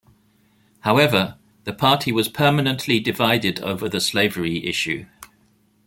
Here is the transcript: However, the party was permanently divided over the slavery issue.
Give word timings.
However, 0.79 1.37
the 1.63 1.73
party 1.73 2.11
was 2.11 2.27
permanently 2.27 2.99
divided 2.99 3.59
over 3.61 3.87
the 3.87 4.01
slavery 4.01 4.65
issue. 4.65 5.05